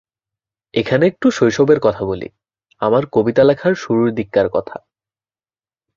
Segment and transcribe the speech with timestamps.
[0.73, 2.27] এখানে একটু শৈশবের কথা বলি,
[2.81, 4.75] আমার কবিতা লেখার শুরুর দিককার কথা।